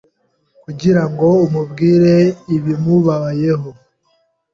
[0.63, 2.15] kugirango amubwire
[2.55, 3.69] ibimubayeho.